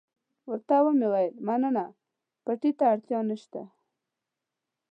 ورته 0.49 0.77
ومې 0.83 1.07
ویل 1.13 1.35
مننه، 1.47 1.85
پېټي 2.45 2.71
ته 2.77 2.85
اړتیا 2.93 3.19
نشته. 3.29 3.61